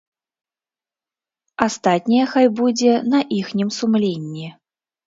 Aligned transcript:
Астатняе 1.67 2.25
хай 2.35 2.47
будзе 2.61 2.91
на 3.13 3.25
іхнім 3.39 3.69
сумленні. 3.79 4.47